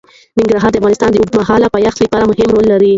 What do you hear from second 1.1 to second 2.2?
د اوږدمهاله پایښت